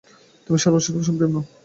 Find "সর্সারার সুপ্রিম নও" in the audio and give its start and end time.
0.59-1.43